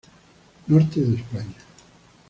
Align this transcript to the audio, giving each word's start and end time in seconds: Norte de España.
Norte 0.65 0.99
de 0.99 1.13
España. 1.17 1.57